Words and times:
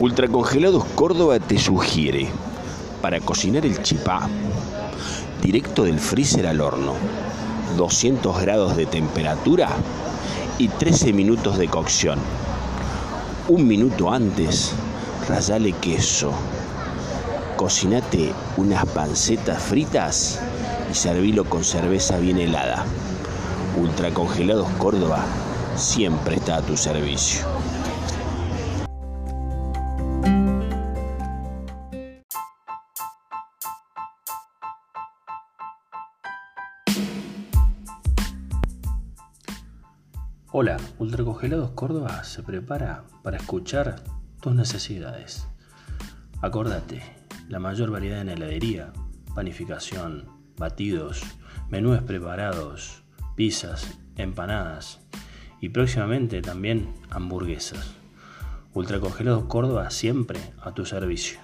Ultracongelados 0.00 0.84
Córdoba 0.96 1.38
te 1.38 1.56
sugiere 1.56 2.26
para 3.00 3.20
cocinar 3.20 3.64
el 3.64 3.80
chipá 3.80 4.28
directo 5.40 5.84
del 5.84 6.00
freezer 6.00 6.48
al 6.48 6.60
horno, 6.60 6.94
200 7.76 8.40
grados 8.40 8.76
de 8.76 8.86
temperatura 8.86 9.68
y 10.58 10.66
13 10.66 11.12
minutos 11.12 11.58
de 11.58 11.68
cocción. 11.68 12.18
Un 13.46 13.68
minuto 13.68 14.10
antes, 14.10 14.72
rayale 15.28 15.72
queso. 15.74 16.32
Cocinate 17.56 18.32
unas 18.56 18.84
pancetas 18.86 19.62
fritas 19.62 20.40
y 20.90 20.94
servilo 20.94 21.44
con 21.44 21.62
cerveza 21.62 22.18
bien 22.18 22.38
helada. 22.38 22.84
Ultracongelados 23.80 24.68
Córdoba 24.78 25.24
siempre 25.76 26.34
está 26.34 26.56
a 26.56 26.62
tu 26.62 26.76
servicio. 26.76 27.63
Hola, 40.56 40.76
Ultracongelados 41.00 41.72
Córdoba 41.72 42.22
se 42.22 42.44
prepara 42.44 43.02
para 43.24 43.38
escuchar 43.38 44.04
tus 44.40 44.54
necesidades. 44.54 45.48
Acordate, 46.42 47.02
la 47.48 47.58
mayor 47.58 47.90
variedad 47.90 48.20
en 48.20 48.28
heladería, 48.28 48.92
panificación, 49.34 50.28
batidos, 50.56 51.24
menúes 51.70 52.02
preparados, 52.02 53.02
pizzas, 53.34 53.98
empanadas 54.14 55.00
y 55.60 55.70
próximamente 55.70 56.40
también 56.40 56.94
hamburguesas. 57.10 57.96
Ultracongelados 58.74 59.46
Córdoba 59.46 59.90
siempre 59.90 60.38
a 60.60 60.72
tu 60.72 60.86
servicio. 60.86 61.40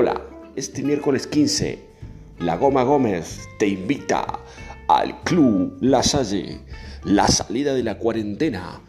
Hola, 0.00 0.14
este 0.54 0.84
miércoles 0.84 1.26
15, 1.26 1.84
La 2.38 2.56
Goma 2.56 2.84
Gómez 2.84 3.48
te 3.58 3.66
invita 3.66 4.38
al 4.86 5.24
Club 5.24 5.76
La 5.80 6.04
Salle. 6.04 6.60
La 7.02 7.26
salida 7.26 7.74
de 7.74 7.82
la 7.82 7.98
cuarentena 7.98 8.80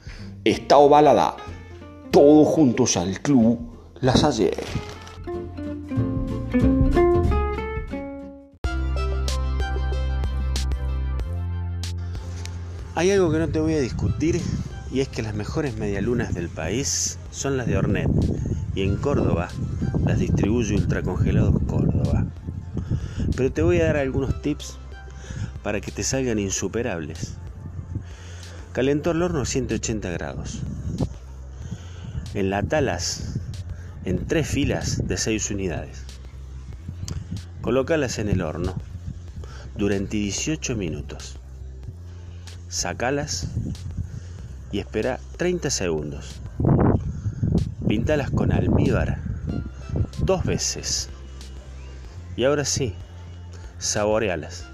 está 0.44 0.78
ovalada. 0.78 1.36
Todos 2.12 2.50
juntos 2.50 2.96
al 2.96 3.22
Club 3.22 3.58
La 4.02 4.16
Salle. 4.16 4.52
Hay 12.94 13.10
algo 13.10 13.32
que 13.32 13.40
no 13.40 13.50
te 13.50 13.60
voy 13.60 13.74
a 13.74 13.80
discutir 13.80 14.40
y 14.92 15.00
es 15.00 15.08
que 15.08 15.24
las 15.24 15.34
mejores 15.34 15.76
medialunas 15.76 16.36
del 16.36 16.50
país 16.50 17.18
son 17.32 17.58
las 17.58 17.66
de 17.66 17.78
Hornet 17.78 18.12
en 18.82 18.96
Córdoba 18.98 19.50
las 20.06 20.20
distribuye 20.20 20.76
Ultracongelados 20.76 21.62
Córdoba. 21.68 22.26
Pero 23.36 23.52
te 23.52 23.62
voy 23.62 23.80
a 23.80 23.86
dar 23.86 23.98
algunos 23.98 24.42
tips 24.42 24.78
para 25.64 25.82
que 25.82 25.92
te 25.92 26.04
salgan 26.04 26.40
insuperables. 26.40 27.36
Calentó 28.72 29.12
el 29.12 29.22
horno 29.22 29.42
a 29.42 29.46
180 29.46 30.10
grados. 30.12 30.62
Enlatalas 32.34 33.40
en 34.06 34.26
tres 34.28 34.48
filas 34.48 35.08
de 35.08 35.18
6 35.18 35.52
unidades. 35.52 36.04
Colócalas 37.62 38.20
en 38.20 38.30
el 38.30 38.42
horno 38.42 38.76
durante 39.76 40.18
18 40.18 40.76
minutos. 40.76 41.38
Sacalas 42.70 43.48
y 44.72 44.80
espera 44.80 45.20
30 45.38 45.70
segundos. 45.70 46.40
Pintalas 47.90 48.30
con 48.30 48.52
almíbar 48.52 49.18
dos 50.20 50.46
veces. 50.46 51.10
Y 52.36 52.44
ahora 52.44 52.64
sí, 52.64 52.94
saborealas. 53.80 54.70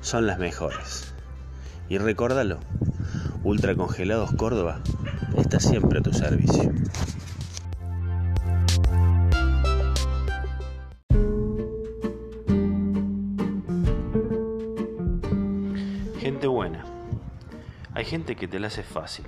Son 0.00 0.26
las 0.26 0.38
mejores. 0.38 1.12
Y 1.90 1.98
recórdalo, 1.98 2.58
Ultra 3.44 3.74
Congelados 3.74 4.32
Córdoba 4.32 4.80
está 5.36 5.60
siempre 5.60 5.98
a 5.98 6.02
tu 6.02 6.14
servicio. 6.14 6.72
Gente 16.18 16.46
buena. 16.46 16.86
Hay 17.92 18.06
gente 18.06 18.34
que 18.34 18.48
te 18.48 18.58
la 18.58 18.68
hace 18.68 18.82
fácil, 18.82 19.26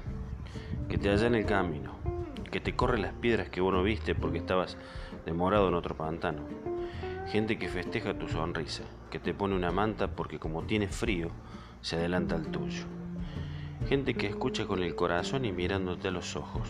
que 0.89 0.97
te 0.97 1.13
en 1.13 1.35
el 1.35 1.45
camino, 1.45 2.02
que 2.53 2.61
te 2.61 2.77
corre 2.77 2.99
las 2.99 3.15
piedras 3.15 3.49
que 3.49 3.63
vos 3.63 3.73
no 3.73 3.83
viste 3.83 4.15
porque 4.15 4.37
estabas 4.37 4.77
demorado 5.25 5.69
en 5.69 5.75
otro 5.75 5.97
pantano. 5.97 6.43
Gente 7.29 7.59
que 7.59 7.67
festeja 7.67 8.19
tu 8.19 8.29
sonrisa, 8.29 8.83
que 9.11 9.19
te 9.19 9.33
pone 9.33 9.57
una 9.57 9.73
manta 9.73 10.09
porque 10.09 10.39
como 10.39 10.63
tiene 10.65 10.87
frío, 10.87 11.31
se 11.81 11.97
adelanta 11.97 12.35
al 12.35 12.49
tuyo. 12.49 12.85
Gente 13.89 14.13
que 14.15 14.27
escucha 14.27 14.67
con 14.67 14.83
el 14.83 14.95
corazón 14.95 15.47
y 15.47 15.53
mirándote 15.53 16.09
a 16.09 16.11
los 16.11 16.37
ojos. 16.37 16.69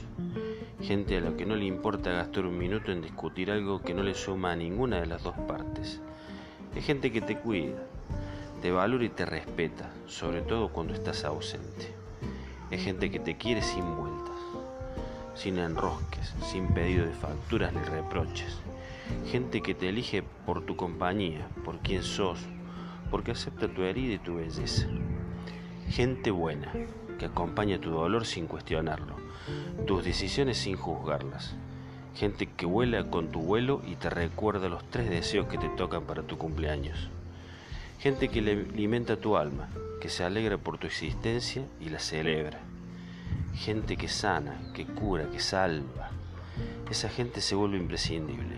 Gente 0.81 1.16
a 1.16 1.20
la 1.20 1.37
que 1.37 1.47
no 1.47 1.56
le 1.56 1.65
importa 1.65 2.12
gastar 2.12 2.47
un 2.47 2.56
minuto 2.56 2.93
en 2.93 3.03
discutir 3.03 3.50
algo 3.50 3.82
que 3.82 3.93
no 3.93 4.04
le 4.04 4.14
suma 4.14 4.53
a 4.53 4.56
ninguna 4.56 5.00
de 5.00 5.06
las 5.06 5.25
dos 5.25 5.37
partes. 5.49 6.00
Es 6.76 6.87
gente 6.87 7.10
que 7.10 7.20
te 7.20 7.38
cuida, 7.38 7.82
te 8.62 8.70
valora 8.70 9.04
y 9.04 9.09
te 9.09 9.26
respeta, 9.26 9.91
sobre 10.06 10.43
todo 10.43 10.72
cuando 10.72 10.94
estás 10.94 11.25
ausente. 11.25 11.93
Es 12.70 12.84
gente 12.84 13.10
que 13.10 13.19
te 13.19 13.37
quiere 13.37 13.62
sin 13.62 13.97
vueltas 13.97 14.31
sin 15.34 15.59
enrosques, 15.59 16.34
sin 16.43 16.69
pedido 16.69 17.06
de 17.06 17.12
facturas 17.12 17.72
ni 17.72 17.81
reproches. 17.81 18.59
Gente 19.31 19.62
que 19.62 19.75
te 19.75 19.88
elige 19.88 20.22
por 20.47 20.65
tu 20.65 20.76
compañía, 20.76 21.47
por 21.65 21.78
quien 21.78 22.03
sos, 22.03 22.38
porque 23.10 23.32
acepta 23.32 23.69
tu 23.69 23.82
herida 23.82 24.15
y 24.15 24.19
tu 24.19 24.37
belleza. 24.37 24.87
Gente 25.88 26.31
buena, 26.31 26.72
que 27.19 27.26
acompaña 27.26 27.81
tu 27.81 27.91
dolor 27.91 28.26
sin 28.26 28.47
cuestionarlo, 28.47 29.16
tus 29.87 30.04
decisiones 30.04 30.59
sin 30.59 30.76
juzgarlas. 30.76 31.54
Gente 32.14 32.47
que 32.47 32.66
vuela 32.66 33.09
con 33.10 33.31
tu 33.31 33.41
vuelo 33.41 33.81
y 33.87 33.97
te 33.97 34.10
recuerda 34.10 34.69
los 34.69 34.84
tres 34.91 35.09
deseos 35.09 35.47
que 35.47 35.59
te 35.59 35.69
tocan 35.70 36.03
para 36.04 36.22
tu 36.22 36.37
cumpleaños. 36.37 37.09
Gente 38.00 38.28
que 38.28 38.43
le 38.43 38.53
alimenta 38.53 39.16
tu 39.16 39.37
alma, 39.37 39.69
que 40.00 40.09
se 40.09 40.25
alegra 40.25 40.59
por 40.59 40.78
tu 40.78 40.87
existencia 40.87 41.64
y 41.81 41.88
la 41.88 42.00
celebra 42.00 42.60
gente 43.55 43.97
que 43.97 44.09
sana, 44.09 44.61
que 44.75 44.87
cura, 44.87 45.31
que 45.31 45.41
salva. 45.41 46.11
Esa 46.91 47.09
gente 47.09 47.41
se 47.41 47.55
vuelve 47.55 47.79
imprescindible. 47.79 48.57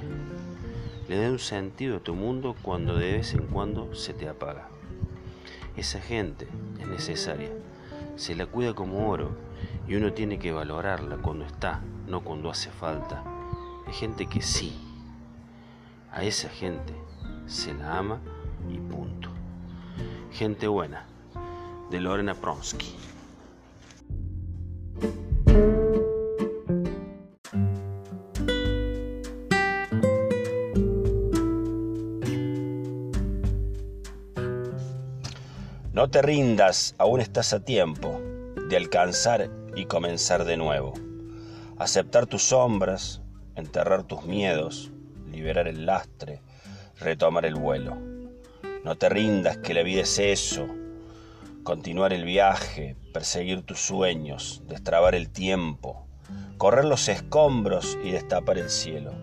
Le 1.09 1.19
da 1.19 1.31
un 1.31 1.39
sentido 1.39 1.99
a 1.99 2.01
tu 2.01 2.15
mundo 2.15 2.57
cuando 2.63 2.97
de 2.97 3.13
vez 3.13 3.35
en 3.35 3.47
cuando 3.47 3.95
se 3.95 4.15
te 4.15 4.29
apaga. 4.29 4.69
Esa 5.77 6.01
gente 6.01 6.49
es 6.81 6.87
necesaria. 6.87 7.51
Se 8.17 8.35
la 8.35 8.47
cuida 8.47 8.75
como 8.75 9.09
oro 9.09 9.31
y 9.87 9.97
uno 9.97 10.13
tiene 10.13 10.39
que 10.39 10.53
valorarla 10.53 11.17
cuando 11.17 11.45
está, 11.45 11.81
no 12.07 12.23
cuando 12.23 12.51
hace 12.51 12.71
falta. 12.71 13.23
Hay 13.87 13.93
gente 13.93 14.27
que 14.27 14.41
sí. 14.41 14.73
A 16.11 16.23
esa 16.23 16.49
gente 16.49 16.95
se 17.47 17.75
la 17.75 17.99
ama 17.99 18.21
y 18.71 18.79
punto. 18.79 19.29
Gente 20.33 20.67
buena, 20.69 21.05
de 21.91 22.01
Lorena 22.01 22.35
Pronsky. 22.35 22.95
No 35.93 36.11
te 36.11 36.23
rindas, 36.23 36.95
aún 36.99 37.21
estás 37.21 37.53
a 37.53 37.61
tiempo 37.61 38.21
de 38.69 38.77
alcanzar 38.77 39.49
y 39.77 39.87
comenzar 39.87 40.45
de 40.45 40.57
nuevo. 40.57 40.93
Aceptar 41.79 42.27
tus 42.27 42.43
sombras, 42.43 43.23
enterrar 43.55 44.03
tus 44.03 44.25
miedos, 44.25 44.91
liberar 45.31 45.69
el 45.69 45.87
lastre, 45.87 46.43
retomar 46.99 47.47
el 47.47 47.55
vuelo. 47.55 47.97
No 48.85 48.97
te 48.97 49.09
rindas, 49.09 49.59
que 49.59 49.73
la 49.73 49.83
vida 49.83 50.03
es 50.03 50.19
eso. 50.19 50.67
Continuar 51.65 52.13
el 52.13 52.27
viaje, 52.27 52.95
perseguir 53.15 53.63
tus 53.63 53.81
sueños, 53.81 54.63
destrabar 54.69 55.15
el 55.15 55.31
tiempo, 55.31 56.07
correr 56.59 56.85
los 56.85 57.09
escombros 57.09 57.97
y 58.05 58.11
destapar 58.11 58.59
el 58.59 58.69
cielo. 58.69 59.15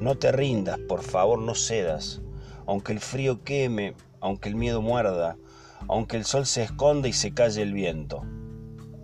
No 0.00 0.16
te 0.16 0.30
rindas, 0.30 0.78
por 0.78 1.02
favor, 1.02 1.40
no 1.40 1.56
cedas, 1.56 2.22
aunque 2.64 2.92
el 2.92 3.00
frío 3.00 3.42
queme, 3.42 3.94
aunque 4.20 4.48
el 4.48 4.54
miedo 4.54 4.82
muerda, 4.82 5.36
aunque 5.88 6.16
el 6.16 6.24
sol 6.24 6.46
se 6.46 6.62
esconda 6.62 7.08
y 7.08 7.12
se 7.12 7.34
calle 7.34 7.62
el 7.62 7.72
viento. 7.72 8.22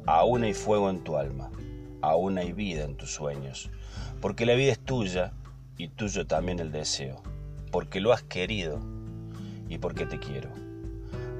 Aún 0.07 0.45
hay 0.45 0.55
fuego 0.55 0.91
en 0.91 1.03
tu 1.03 1.17
alma, 1.17 1.51
aún 2.03 2.39
hay 2.39 2.53
vida 2.53 2.85
en 2.85 2.97
tus 2.97 3.11
sueños, 3.11 3.69
porque 4.21 4.47
la 4.47 4.55
vida 4.55 4.71
es 4.71 4.79
tuya 4.79 5.33
y 5.77 5.89
tuyo 5.89 6.25
también 6.29 6.61
el 6.61 6.71
deseo, 6.71 7.21
porque 7.73 7.99
lo 8.01 8.13
has 8.13 8.23
querido 8.23 8.79
y 9.69 9.79
porque 9.79 10.07
te 10.07 10.21
quiero. 10.21 10.64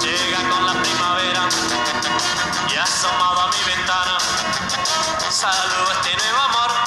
llega 0.00 0.48
con 0.48 0.66
la 0.66 0.72
primavera 0.72 1.48
y 2.72 2.76
asomado 2.76 3.40
a 3.40 3.50
mi 3.50 3.74
ventana, 3.74 4.18
saludo 5.30 5.90
a 5.90 5.92
este 5.94 6.16
nuevo 6.16 6.38
amor. 6.38 6.77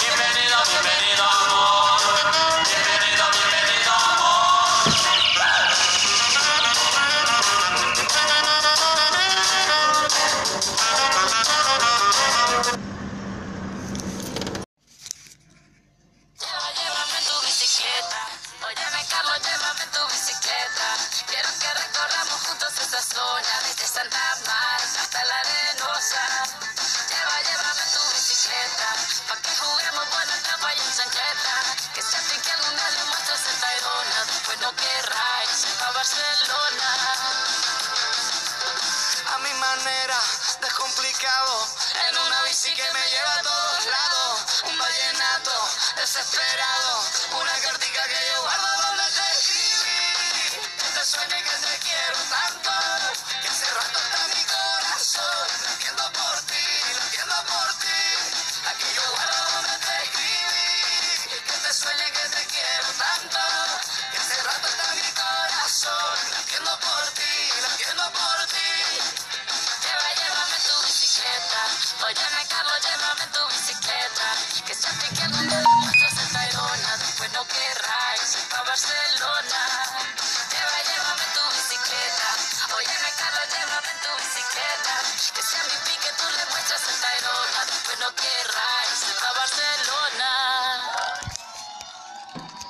Manera, 39.84 40.20
descomplicado, 40.62 41.68
en 42.10 42.18
una 42.18 42.44
bici 42.44 42.72
que 42.74 42.84
me 42.94 43.10
lleva 43.10 43.31